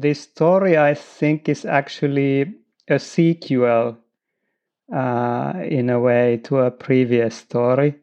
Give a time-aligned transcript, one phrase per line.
[0.00, 2.52] this story, I think, is actually
[2.88, 3.96] a sequel
[4.92, 7.94] uh, in a way to a previous story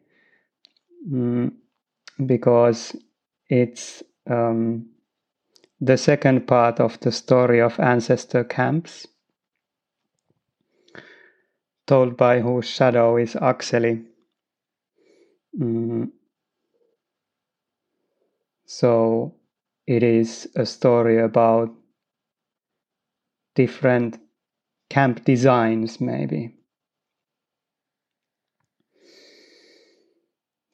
[1.08, 1.52] mm,
[2.24, 2.96] because
[3.48, 4.86] it's um,
[5.80, 9.06] the second part of the story of ancestor camps
[11.86, 14.02] told by whose shadow is Akseli.
[15.60, 16.10] Mm.
[18.64, 19.34] So
[19.86, 21.70] it is a story about
[23.54, 24.18] different
[24.90, 26.54] camp designs, maybe.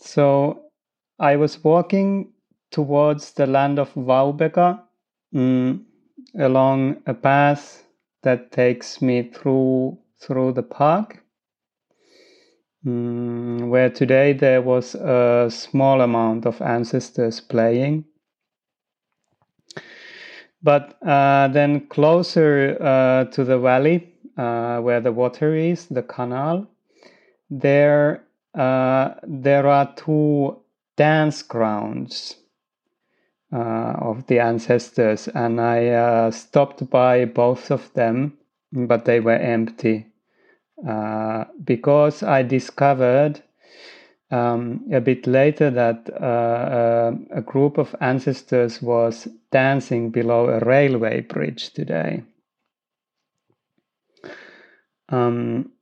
[0.00, 0.62] So
[1.18, 2.32] I was walking
[2.70, 4.82] towards the land of Vaubeka
[5.34, 5.84] mm,
[6.38, 7.84] along a path
[8.22, 11.22] that takes me through through the park
[12.84, 18.04] mm, where today there was a small amount of ancestors playing
[20.62, 26.66] but uh, then closer uh, to the valley uh, where the water is the canal
[27.50, 30.56] there uh, there are two
[30.96, 32.36] dance grounds
[33.52, 38.36] uh, of the ancestors, and I uh, stopped by both of them,
[38.72, 40.06] but they were empty
[41.64, 43.42] because I discovered
[44.30, 50.60] um, a bit later that uh, uh, a group of ancestors was dancing below a
[50.60, 52.22] railway bridge today.
[55.08, 55.72] Um,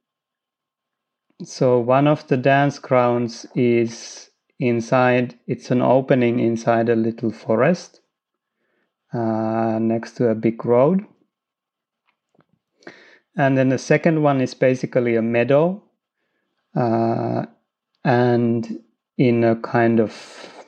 [1.45, 8.01] so one of the dance grounds is inside it's an opening inside a little forest
[9.13, 11.05] uh, next to a big road
[13.37, 15.83] and then the second one is basically a meadow
[16.75, 17.45] uh,
[18.07, 18.83] and
[19.19, 20.65] in a kind of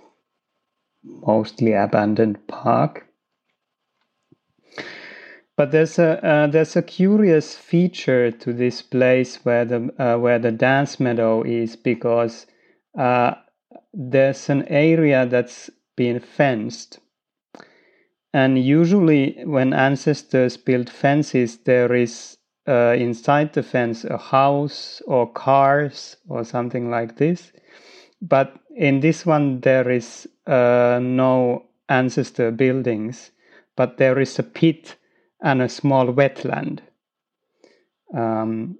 [1.04, 3.08] mostly abandoned park
[5.58, 10.38] but there's a uh, there's a curious feature to this place where the uh, where
[10.38, 12.46] the dance meadow is because
[12.96, 13.34] uh,
[13.92, 17.00] there's an area that's been fenced.
[18.32, 22.37] And usually, when ancestors build fences, there is
[22.68, 27.52] uh, inside the fence a house or cars or something like this.
[28.20, 33.30] But in this one, there is uh, no ancestor buildings,
[33.74, 34.96] but there is a pit
[35.40, 36.80] and a small wetland.
[38.14, 38.78] Um,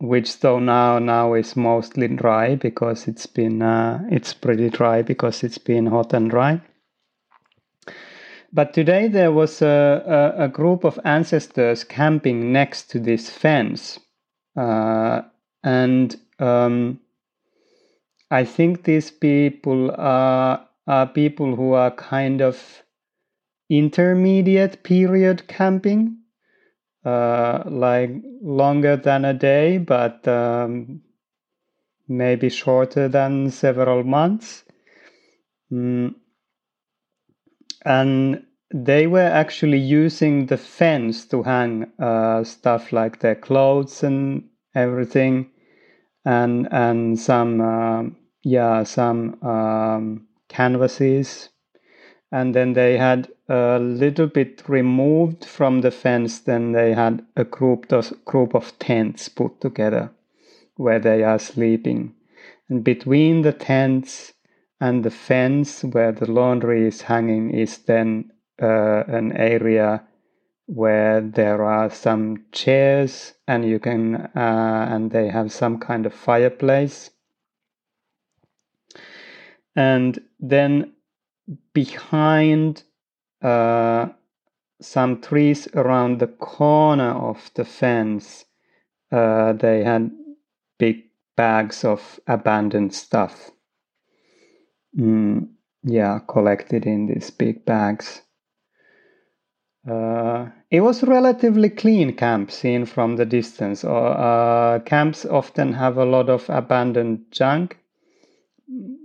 [0.00, 5.44] which though now now is mostly dry because it's been uh, it's pretty dry because
[5.44, 6.60] it's been hot and dry.
[8.52, 13.98] But today there was a, a, a group of ancestors camping next to this fence,
[14.56, 15.22] uh,
[15.62, 17.00] and um,
[18.30, 22.82] I think these people are are people who are kind of
[23.68, 26.18] intermediate period camping
[27.04, 28.10] uh, like
[28.42, 31.02] longer than a day, but um,
[32.08, 34.64] maybe shorter than several months.
[35.72, 36.14] Mm.
[37.84, 44.44] And they were actually using the fence to hang uh, stuff like their clothes and
[44.74, 45.50] everything,
[46.24, 48.04] and and some uh,
[48.42, 51.48] yeah some um, canvases,
[52.30, 57.44] and then they had a little bit removed from the fence, then they had a
[57.44, 60.12] group of, group of tents put together
[60.76, 62.14] where they are sleeping.
[62.68, 64.32] And between the tents
[64.80, 68.30] and the fence where the laundry is hanging is then
[68.62, 70.02] uh, an area
[70.66, 76.14] where there are some chairs and you can uh, and they have some kind of
[76.14, 77.10] fireplace
[79.76, 80.92] and then
[81.72, 82.82] behind
[83.42, 84.08] uh,
[84.80, 88.44] some trees around the corner of the fence.
[89.12, 90.10] Uh, they had
[90.78, 91.04] big
[91.36, 93.50] bags of abandoned stuff.
[94.96, 95.48] Mm,
[95.82, 98.22] yeah, collected in these big bags.
[99.88, 103.82] Uh, it was relatively clean camp seen from the distance.
[103.84, 107.78] Uh, camps often have a lot of abandoned junk.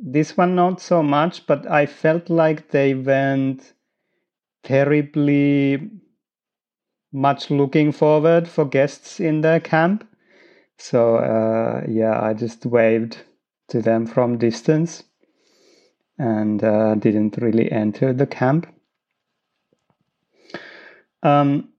[0.03, 3.73] This one not so much, but I felt like they went
[4.63, 5.89] terribly
[7.11, 10.07] much looking forward for guests in the camp.
[10.77, 13.17] So uh, yeah, I just waved
[13.69, 15.03] to them from distance
[16.17, 18.67] and uh, didn't really enter the camp.
[21.23, 21.69] Um,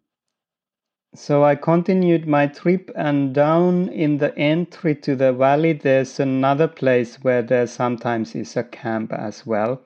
[1.15, 6.69] so I continued my trip, and down in the entry to the valley, there's another
[6.69, 9.81] place where there sometimes is a camp as well.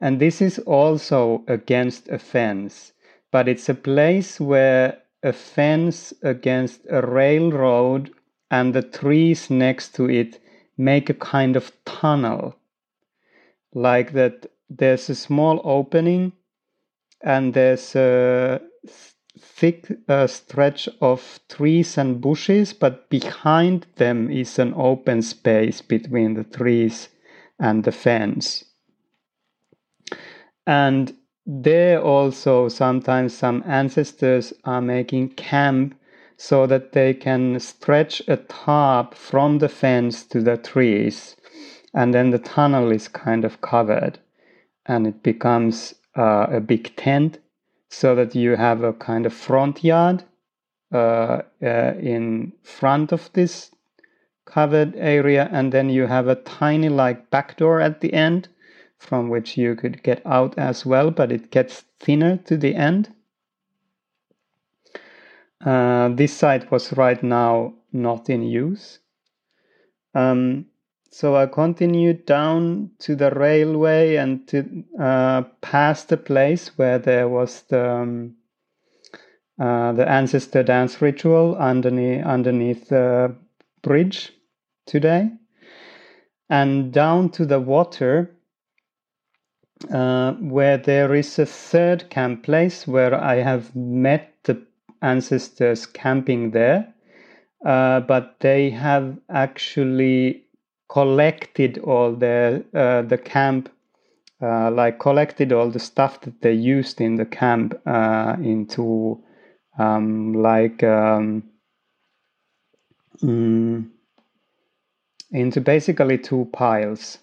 [0.00, 2.92] And this is also against a fence.
[3.30, 8.10] but it's a place where a fence against a railroad
[8.50, 10.40] and the trees next to it
[10.76, 12.56] make a kind of tunnel.
[13.74, 16.32] Like that, there's a small opening
[17.22, 18.60] and there's a
[19.38, 26.34] thick uh, stretch of trees and bushes, but behind them is an open space between
[26.34, 27.08] the trees
[27.58, 28.64] and the fence.
[30.66, 31.14] And
[31.46, 35.94] there also sometimes some ancestors are making camp
[36.36, 41.36] so that they can stretch a tarp from the fence to the trees
[41.94, 44.18] and then the tunnel is kind of covered
[44.86, 47.38] and it becomes uh, a big tent
[47.88, 50.24] so that you have a kind of front yard
[50.92, 53.70] uh, uh, in front of this
[54.44, 58.48] covered area and then you have a tiny like back door at the end
[58.98, 63.14] from which you could get out as well but it gets thinner to the end.
[65.64, 68.98] Uh, this site was right now not in use.
[70.14, 70.66] Um,
[71.10, 77.28] so I continued down to the railway and to uh, past the place where there
[77.28, 78.36] was the um,
[79.60, 83.34] uh, the ancestor dance ritual underneath underneath the
[83.82, 84.32] bridge
[84.86, 85.30] today,
[86.48, 88.30] and down to the water
[89.92, 94.64] uh, where there is a third camp place where I have met the
[95.02, 96.94] ancestors camping there,
[97.66, 100.44] uh, but they have actually
[100.90, 103.68] collected all the uh, the camp
[104.42, 109.22] uh, like collected all the stuff that they used in the camp uh, into
[109.78, 111.44] um, like um,
[113.22, 113.88] mm,
[115.30, 117.18] into basically two piles.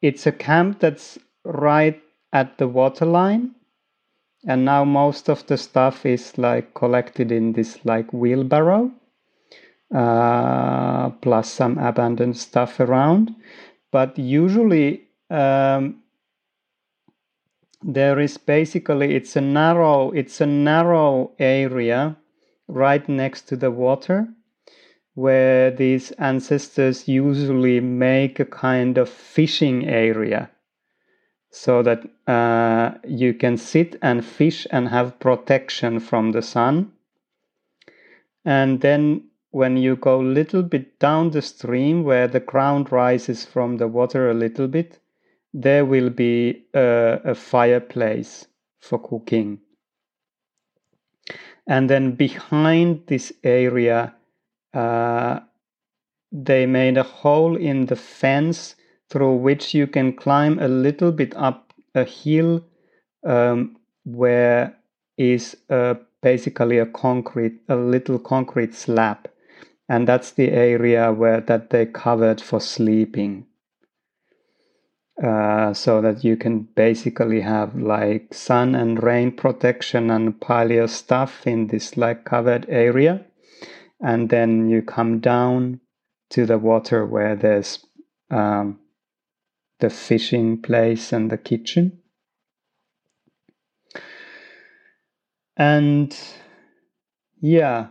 [0.00, 2.00] It's a camp that's right
[2.32, 3.54] at the waterline,
[4.46, 8.90] and now most of the stuff is like collected in this like wheelbarrow
[9.94, 13.34] uh, plus some abandoned stuff around.
[13.92, 16.02] But usually um,
[17.84, 22.16] there is basically it's a narrow it's a narrow area
[22.66, 24.26] right next to the water
[25.14, 30.50] where these ancestors usually make a kind of fishing area
[31.50, 36.90] so that uh, you can sit and fish and have protection from the sun
[38.44, 39.22] and then
[39.54, 43.86] when you go a little bit down the stream where the ground rises from the
[43.86, 44.98] water a little bit,
[45.52, 48.48] there will be a, a fireplace
[48.80, 49.60] for cooking.
[51.68, 54.16] And then behind this area,
[54.74, 55.38] uh,
[56.32, 58.74] they made a hole in the fence
[59.08, 62.64] through which you can climb a little bit up a hill
[63.24, 64.76] um, where
[65.16, 69.28] is uh, basically a concrete, a little concrete slab
[69.88, 73.46] and that's the area where that they covered for sleeping.
[75.22, 81.46] Uh, so that you can basically have like sun and rain protection and paleo stuff
[81.46, 83.24] in this like covered area.
[84.00, 85.80] And then you come down
[86.30, 87.86] to the water where there's
[88.28, 88.80] um,
[89.78, 92.00] the fishing place and the kitchen.
[95.56, 96.16] And
[97.40, 97.88] yeah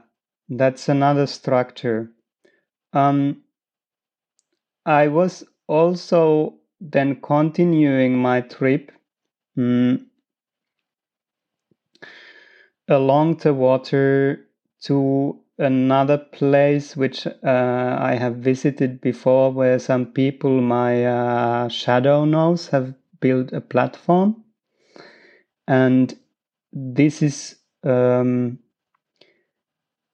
[0.49, 2.11] that's another structure.
[2.93, 3.43] Um,
[4.85, 8.91] I was also then continuing my trip
[9.57, 10.05] mm,
[12.87, 14.47] along the water
[14.81, 22.25] to another place which uh, I have visited before, where some people my uh, shadow
[22.25, 24.43] knows have built a platform,
[25.67, 26.17] and
[26.71, 28.59] this is um,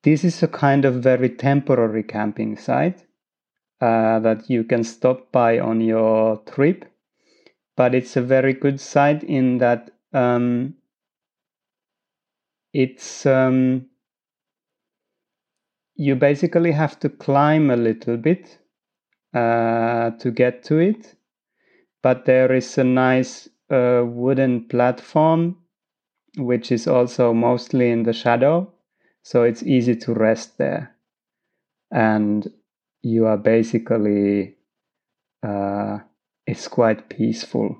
[0.03, 3.05] this is a kind of very temporary camping site
[3.81, 6.85] uh, that you can stop by on your trip,
[7.75, 10.75] but it's a very good site in that um,
[12.73, 13.85] it's um,
[15.95, 18.57] you basically have to climb a little bit
[19.33, 21.15] uh, to get to it,
[22.01, 25.57] but there is a nice uh, wooden platform
[26.37, 28.71] which is also mostly in the shadow
[29.23, 30.95] so it's easy to rest there.
[31.91, 32.51] And
[33.01, 34.55] you are basically,
[35.43, 35.99] uh,
[36.45, 37.77] it's quite peaceful.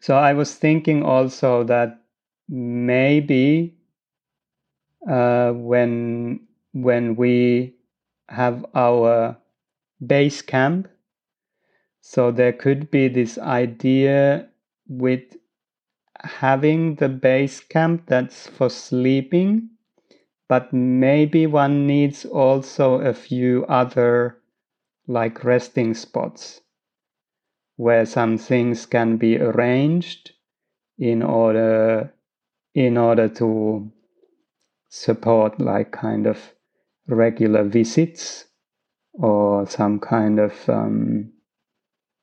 [0.00, 2.02] So I was thinking also that
[2.48, 3.76] maybe
[5.08, 6.40] uh, when
[6.72, 7.74] when we
[8.28, 9.36] have our
[10.04, 10.88] base camp,
[12.00, 14.48] so there could be this idea
[14.88, 15.36] with
[16.22, 19.70] having the base camp that's for sleeping,
[20.48, 24.38] but maybe one needs also a few other
[25.06, 26.60] like resting spots
[27.76, 30.32] where some things can be arranged
[30.98, 32.12] in order
[32.74, 33.90] in order to
[34.90, 36.52] support like kind of
[37.06, 38.46] regular visits
[39.12, 41.32] or some kind of um,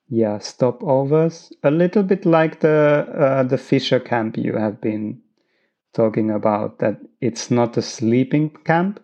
[0.07, 1.51] yeah stopovers.
[1.63, 5.21] A little bit like the uh, the fisher camp you have been
[5.93, 8.99] talking about that it's not a sleeping camp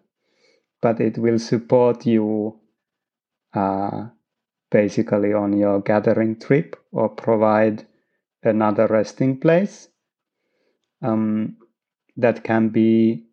[0.81, 2.59] but it will support you
[3.53, 4.07] uh,
[4.71, 7.85] basically on your gathering trip or provide
[8.43, 9.89] another resting place.
[11.01, 11.57] Um,
[12.17, 13.25] that can be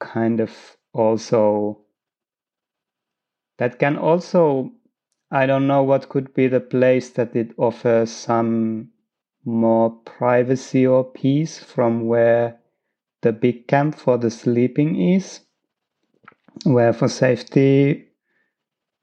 [0.00, 0.50] kind of
[0.92, 1.82] also
[3.58, 4.72] that can also
[5.32, 8.88] i don't know what could be the place that it offers some
[9.44, 12.58] more privacy or peace from where
[13.22, 15.40] the big camp for the sleeping is
[16.64, 18.08] where for safety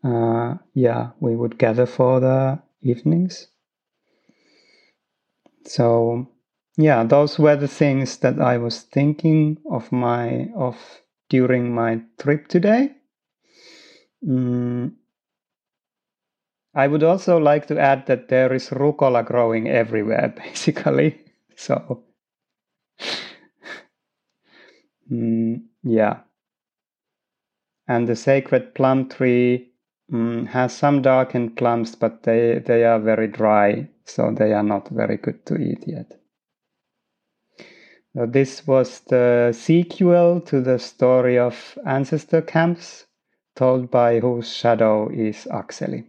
[0.04, 3.48] uh, yeah we would gather for the evenings
[5.66, 6.28] so
[6.78, 12.48] yeah those were the things that i was thinking of my of during my trip
[12.48, 12.92] today
[14.26, 14.92] mm.
[16.84, 21.20] I would also like to add that there is rucola growing everywhere basically.
[21.56, 22.04] So
[25.12, 26.22] mm, yeah.
[27.88, 29.72] And the sacred plum tree
[30.12, 34.90] mm, has some darkened plums but they they are very dry so they are not
[34.90, 36.14] very good to eat yet.
[38.18, 43.06] Uh, this was the sequel to the story of ancestor camps
[43.56, 46.06] told by whose shadow is Akseli.